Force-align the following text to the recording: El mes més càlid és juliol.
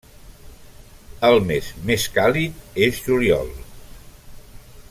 El 1.27 1.37
mes 1.51 1.69
més 1.91 2.07
càlid 2.17 2.67
és 2.89 3.05
juliol. 3.11 3.55